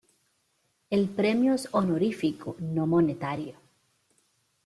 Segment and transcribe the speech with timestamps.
[0.89, 3.53] El premio es honorífico, no monetario.